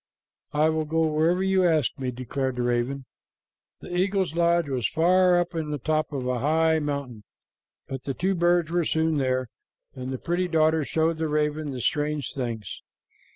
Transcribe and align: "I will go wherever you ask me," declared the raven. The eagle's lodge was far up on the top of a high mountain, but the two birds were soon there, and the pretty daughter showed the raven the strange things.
"I 0.53 0.69
will 0.69 0.85
go 0.85 1.05
wherever 1.05 1.43
you 1.43 1.63
ask 1.63 1.91
me," 1.99 2.09
declared 2.09 2.55
the 2.55 2.63
raven. 2.63 3.05
The 3.81 3.95
eagle's 3.95 4.33
lodge 4.33 4.67
was 4.67 4.87
far 4.89 5.37
up 5.37 5.53
on 5.53 5.69
the 5.69 5.77
top 5.77 6.11
of 6.11 6.25
a 6.25 6.39
high 6.39 6.79
mountain, 6.79 7.23
but 7.87 8.05
the 8.05 8.15
two 8.15 8.33
birds 8.33 8.71
were 8.71 8.83
soon 8.83 9.19
there, 9.19 9.47
and 9.93 10.11
the 10.11 10.17
pretty 10.17 10.47
daughter 10.47 10.83
showed 10.83 11.19
the 11.19 11.27
raven 11.27 11.69
the 11.69 11.81
strange 11.81 12.33
things. 12.33 12.81